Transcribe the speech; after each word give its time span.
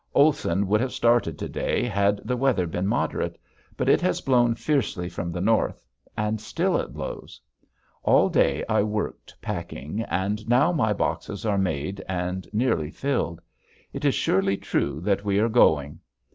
Olson 0.15 0.65
would 0.65 0.81
have 0.81 0.91
started 0.93 1.37
to 1.37 1.47
day 1.47 1.83
had 1.83 2.19
the 2.25 2.35
weather 2.35 2.65
been 2.65 2.87
moderate. 2.87 3.39
But 3.77 3.87
it 3.87 4.01
has 4.01 4.19
blown 4.19 4.55
fiercely 4.55 5.07
from 5.09 5.31
the 5.31 5.41
north 5.41 5.85
and 6.17 6.41
still 6.41 6.75
it 6.79 6.91
blows. 6.91 7.39
All 8.01 8.27
day 8.27 8.65
I 8.67 8.81
worked 8.81 9.39
packing 9.43 10.01
and 10.09 10.49
now 10.49 10.71
my 10.71 10.91
boxes 10.91 11.45
are 11.45 11.59
made 11.59 12.03
and 12.09 12.47
nearly 12.51 12.89
filled. 12.89 13.41
It 13.93 14.03
is 14.03 14.15
surely 14.15 14.57
true 14.57 15.01
that 15.01 15.23
we 15.23 15.37
are 15.37 15.49
going! 15.49 15.99